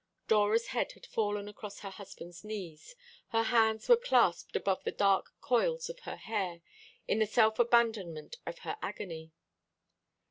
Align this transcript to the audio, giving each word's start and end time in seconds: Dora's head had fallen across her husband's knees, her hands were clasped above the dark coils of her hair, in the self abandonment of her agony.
Dora's 0.27 0.69
head 0.69 0.93
had 0.93 1.05
fallen 1.05 1.47
across 1.47 1.81
her 1.81 1.91
husband's 1.91 2.43
knees, 2.43 2.95
her 3.27 3.43
hands 3.43 3.87
were 3.87 3.95
clasped 3.95 4.55
above 4.55 4.83
the 4.83 4.91
dark 4.91 5.29
coils 5.41 5.91
of 5.91 5.99
her 5.99 6.15
hair, 6.17 6.61
in 7.07 7.19
the 7.19 7.27
self 7.27 7.59
abandonment 7.59 8.37
of 8.47 8.57
her 8.65 8.79
agony. 8.81 9.31